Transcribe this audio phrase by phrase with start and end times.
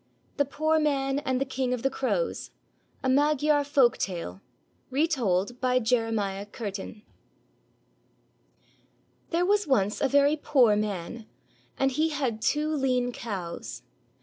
[0.37, 2.49] THE POOR MAN AND THE KING OF THE CROWS
[3.01, 4.41] 1 A MAGYAR FOLK TALE,
[4.89, 7.03] RETOLD BY JEREML\H CURTIN
[9.29, 11.27] There was once a very poor man;
[11.77, 13.83] and he had two lean cows.